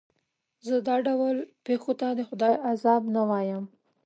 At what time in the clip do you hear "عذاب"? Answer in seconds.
2.69-3.03